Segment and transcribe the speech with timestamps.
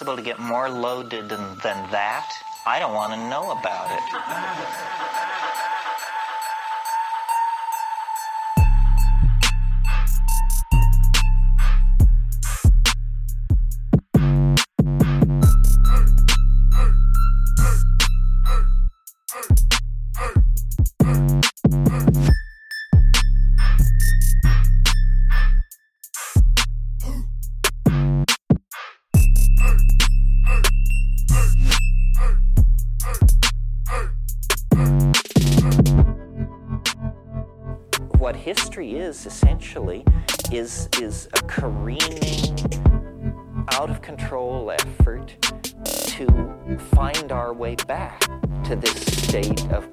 [0.00, 2.32] possible to get more loaded than, than that?
[2.64, 5.26] I don't want to know about it.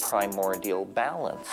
[0.10, 1.50] primordial balance.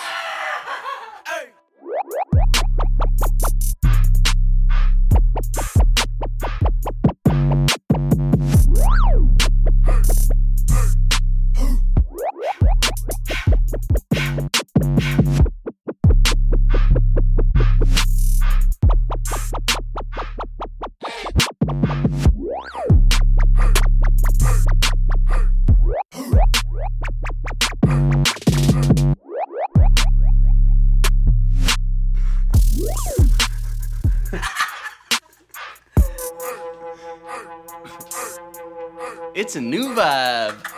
[39.44, 40.73] It's a new vibe.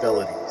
[0.00, 0.41] With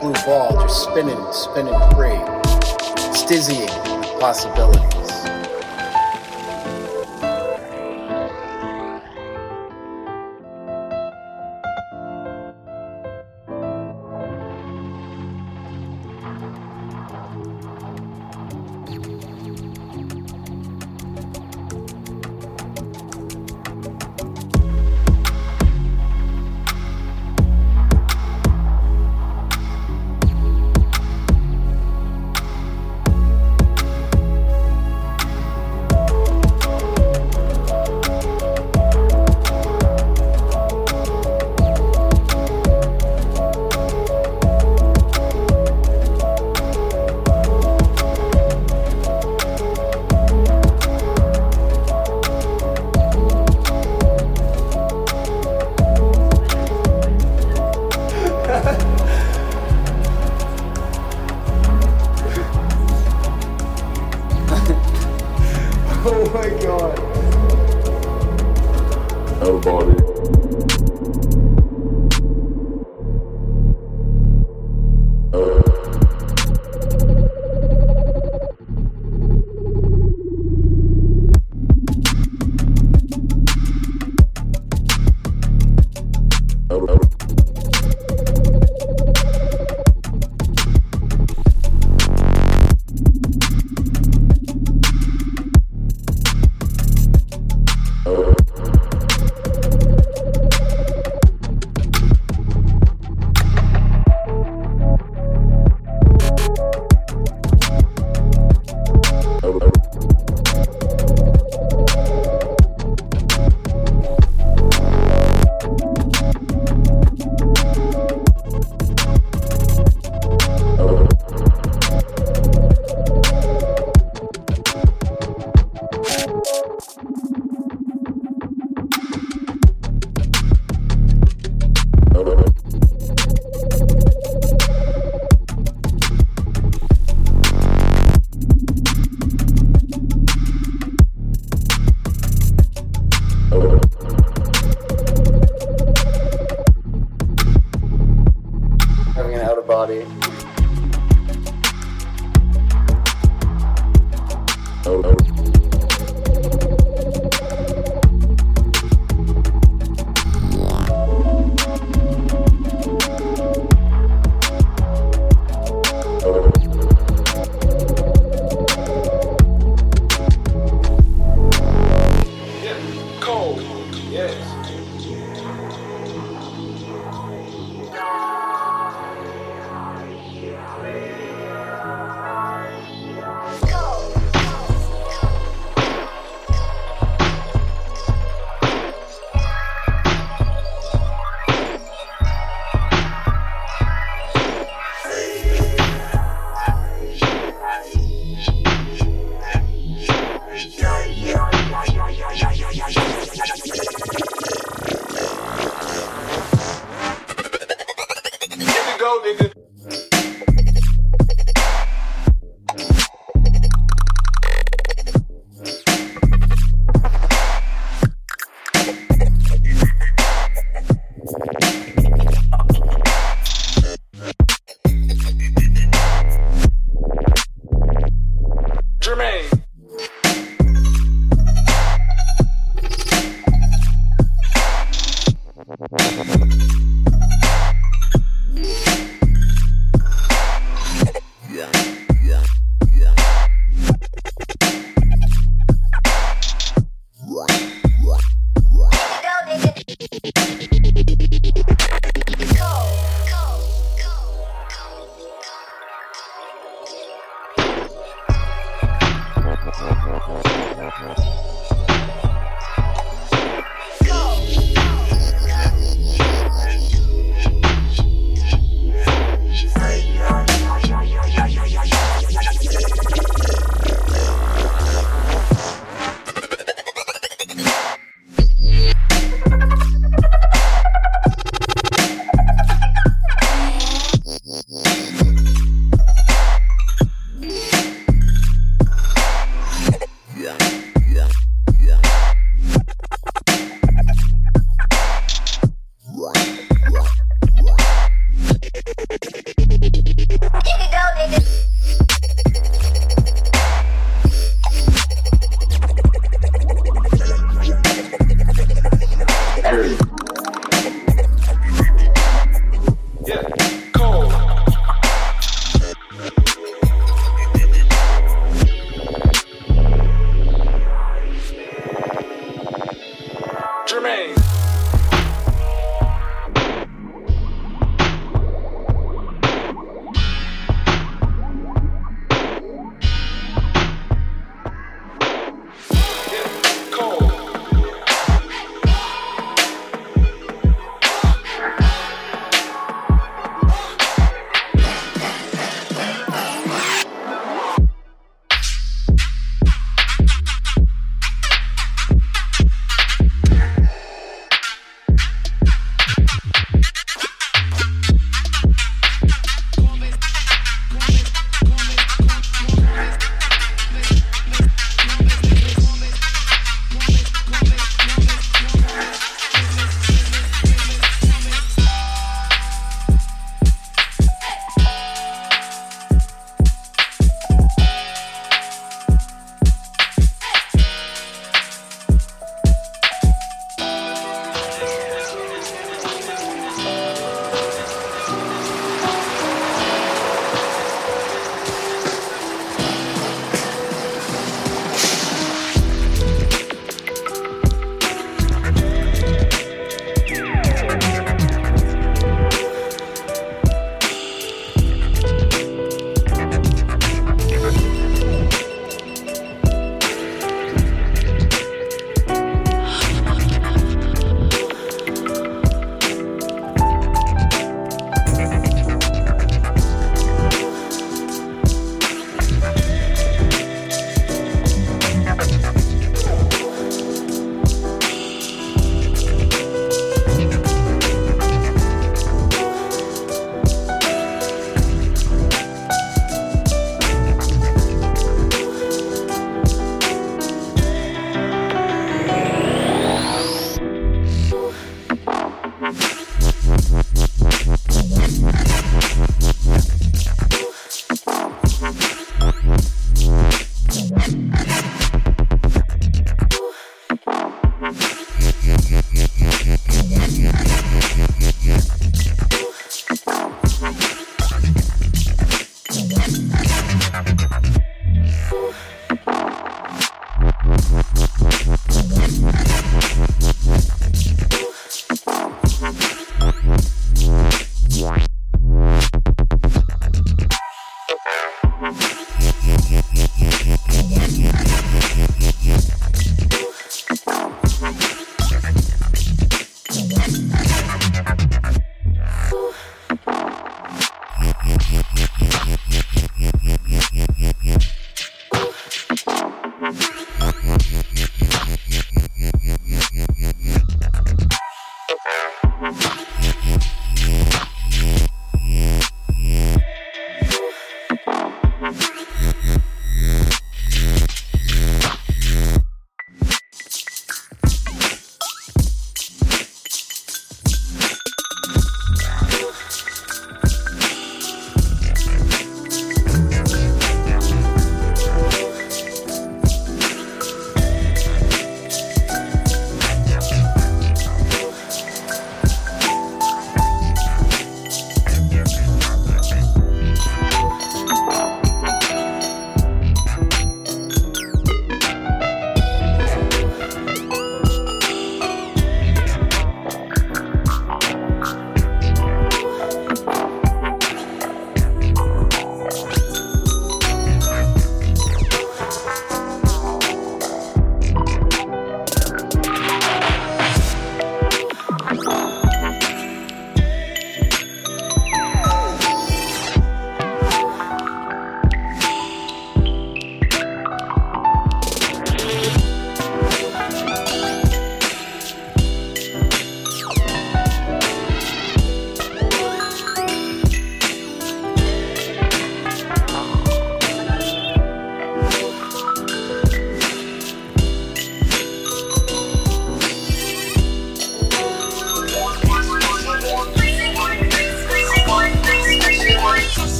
[0.00, 2.16] blue ball just spinning, spinning free.
[3.10, 3.68] It's dizzying
[4.68, 4.99] with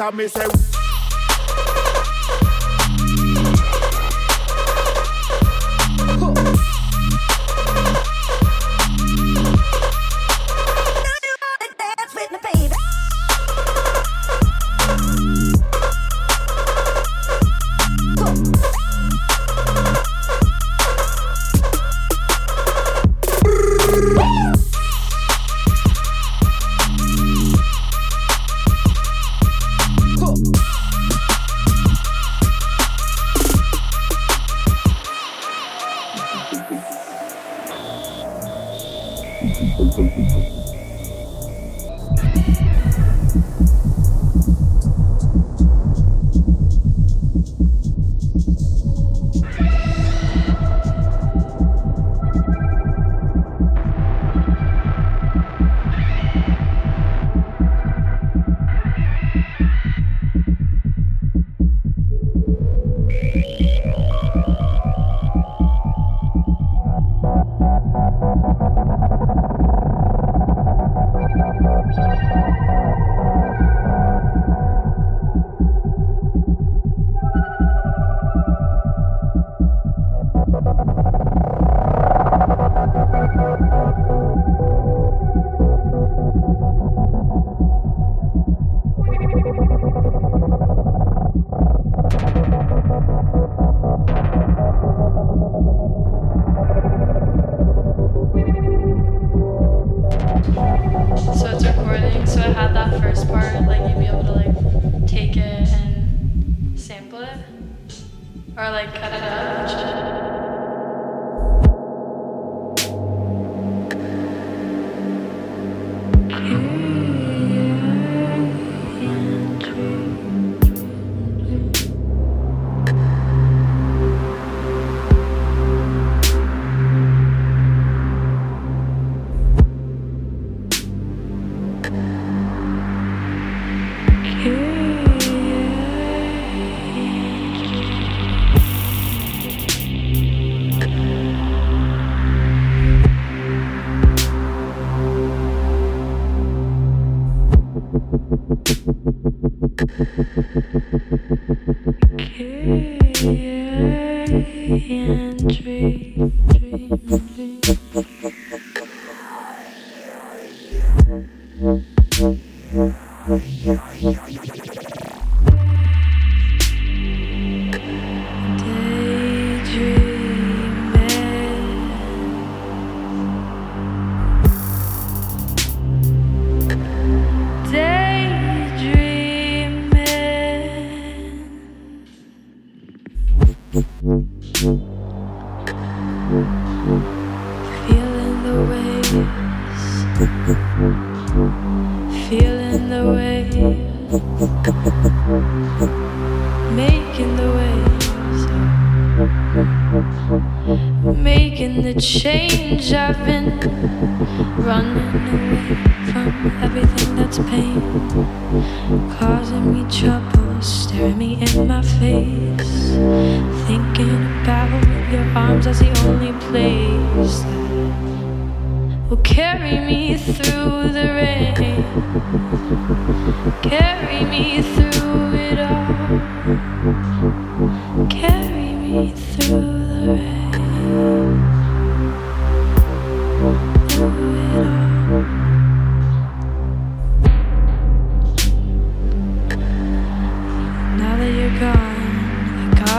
[0.00, 0.67] I me say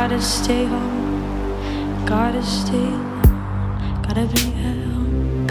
[0.10, 2.04] Gotta stay home.
[2.04, 3.22] Gotta stay home.
[4.02, 5.46] Gotta be at home.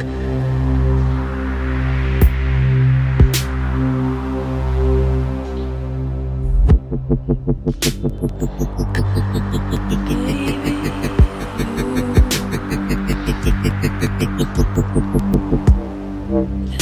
[10.27, 10.75] Baby,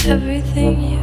[0.09, 1.01] everything you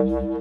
[0.00, 0.33] do.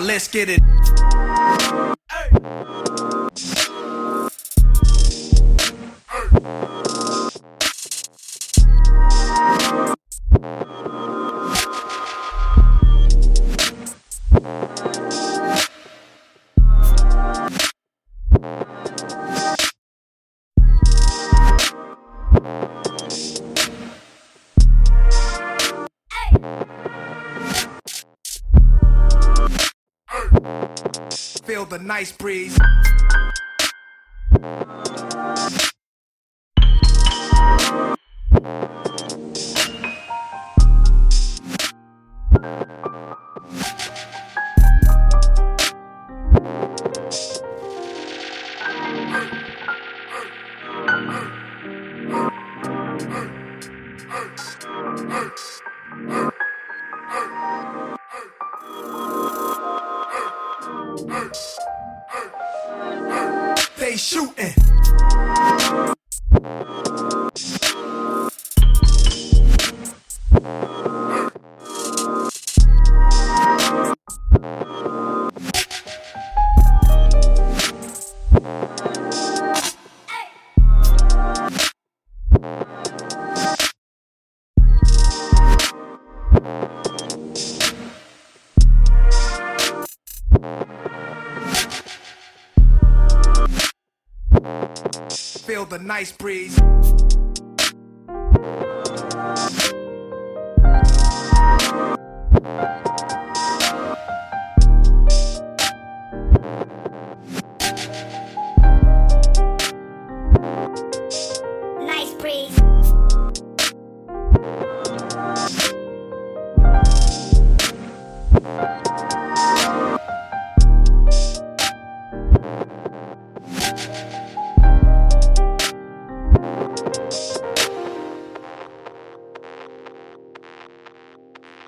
[0.00, 0.77] Let's get it.
[31.88, 32.58] Nice breeze.
[95.98, 96.37] Nice breeze.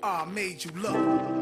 [0.03, 1.40] Aw made you look.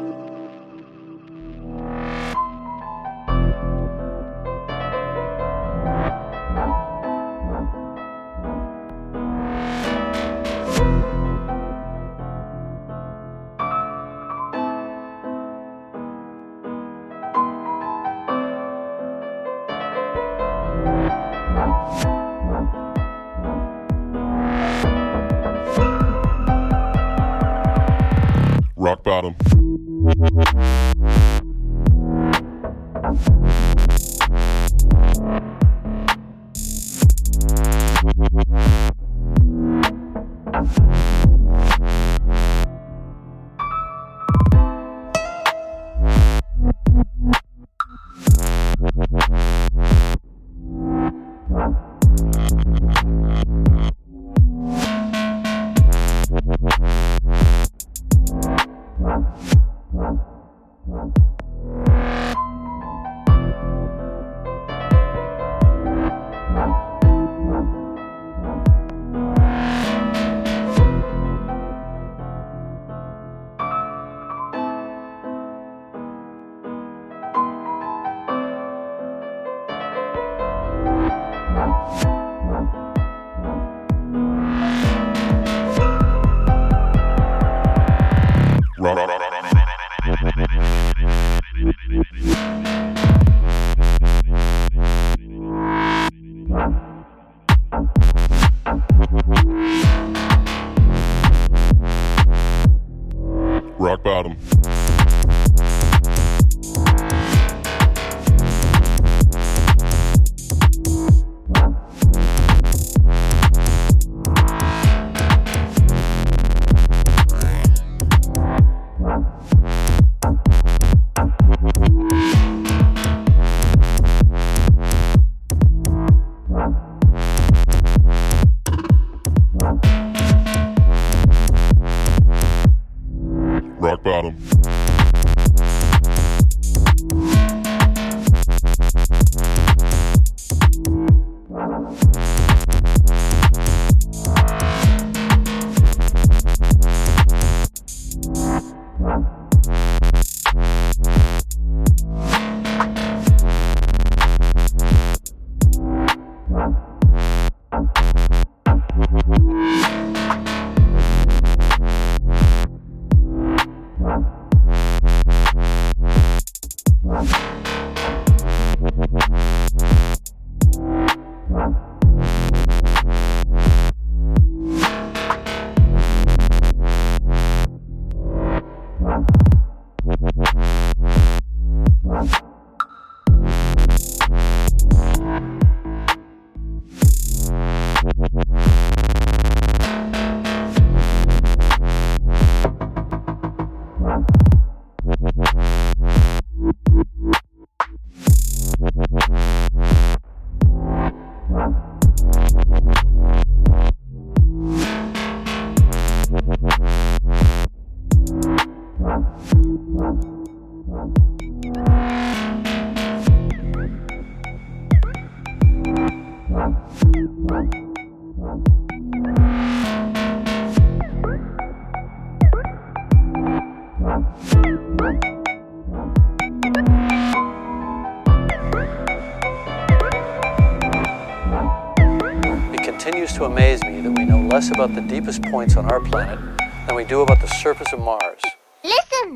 [233.02, 236.38] Continues to amaze me that we know less about the deepest points on our planet
[236.86, 238.42] than we do about the surface of Mars.
[238.84, 239.32] Listen.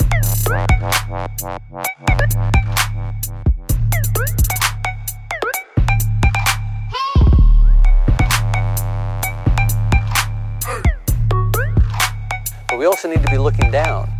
[12.69, 14.14] But we also need to be looking down.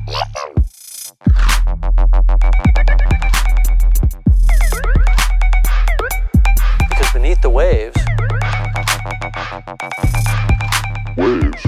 [11.17, 11.63] Waves.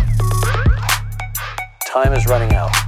[1.86, 2.85] time is running out.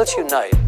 [0.00, 0.59] Let's unite.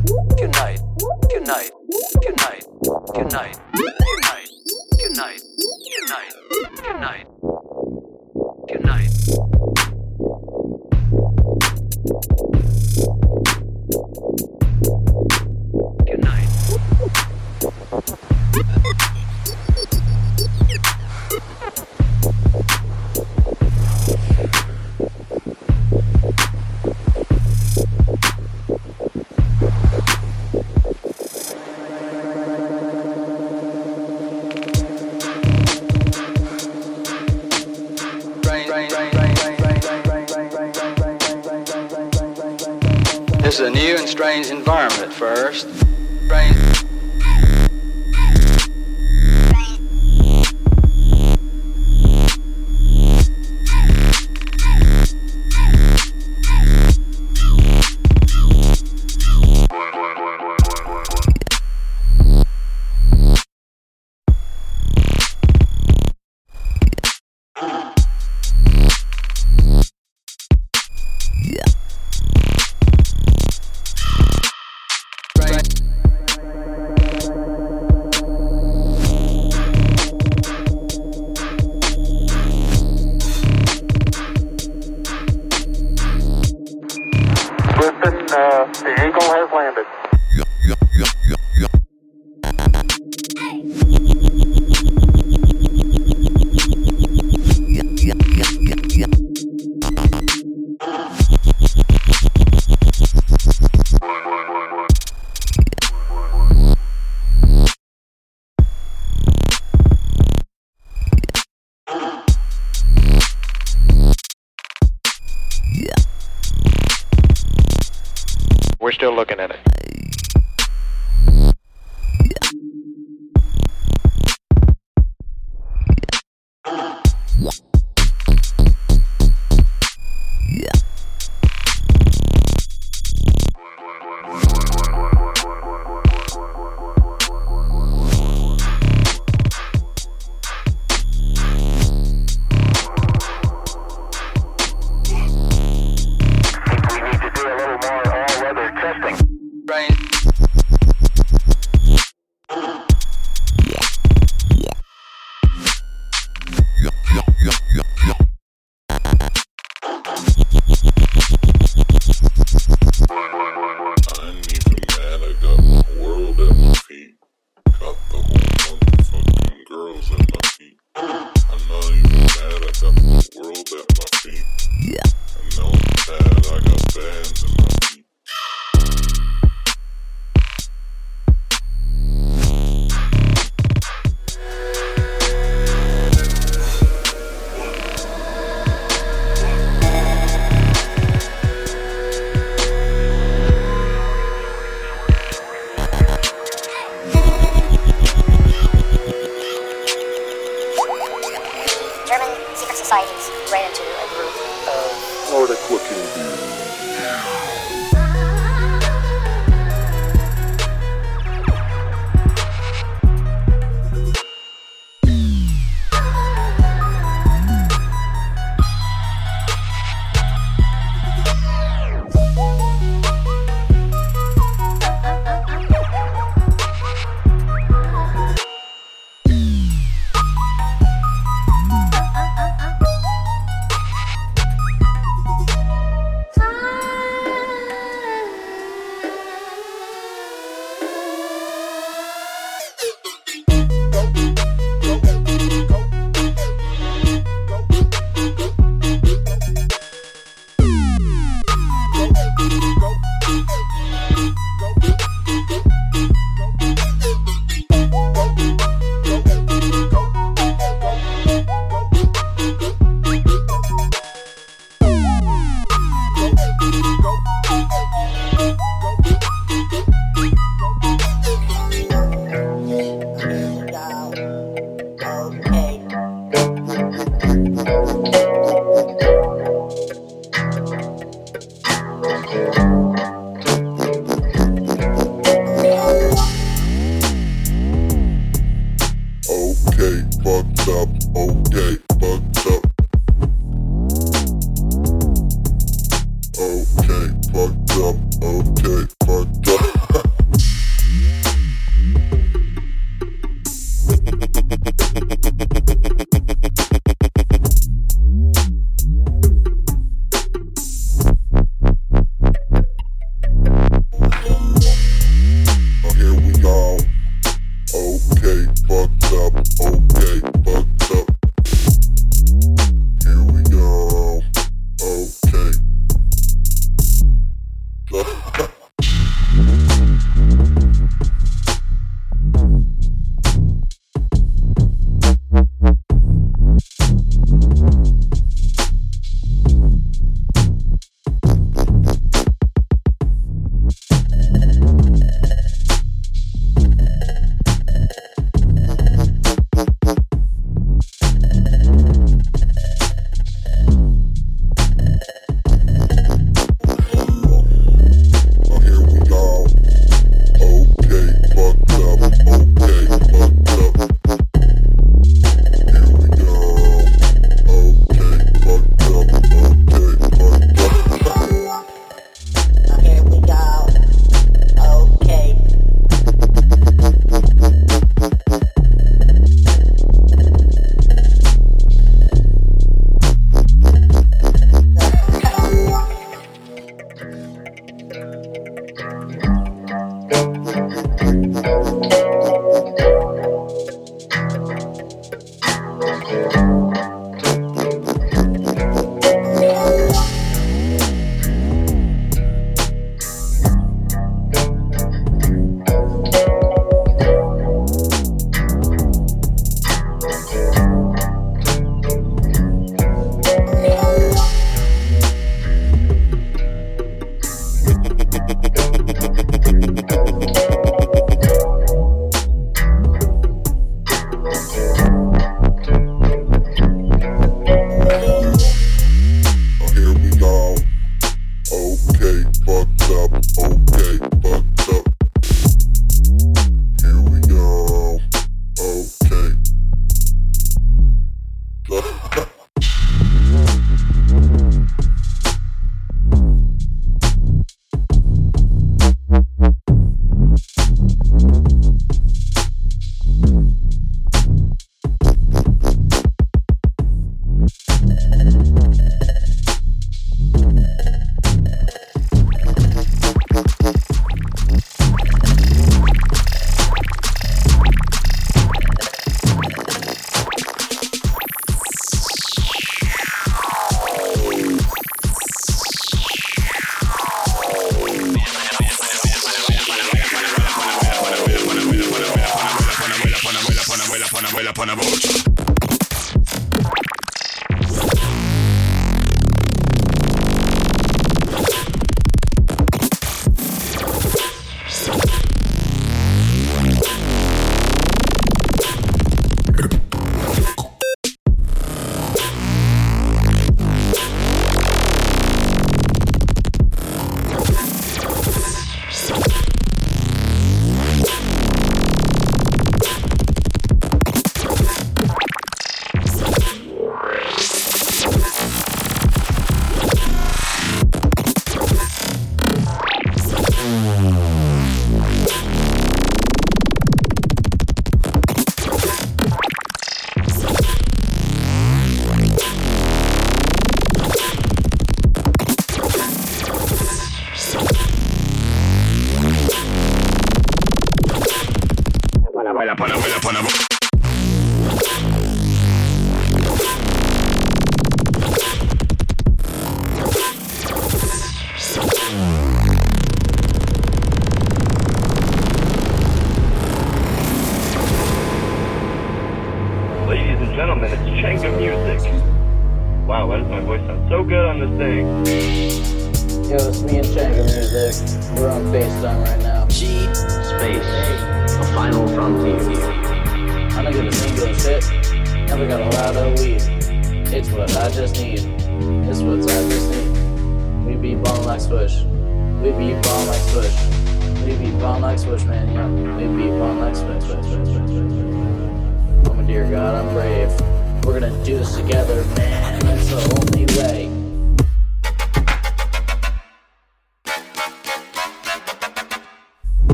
[289.32, 292.71] okay, fucked up, okay, fucked up.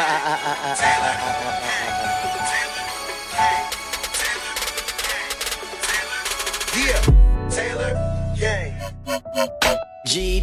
[0.00, 0.08] Yeah,
[7.50, 7.92] Taylor,
[8.34, 8.72] Gang.
[10.06, 10.42] G.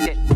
[0.00, 0.26] mama,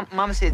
[0.00, 0.52] mom, mom, said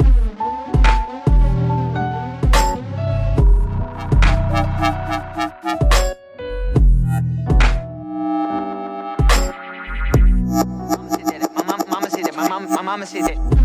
[12.82, 13.56] mama said that.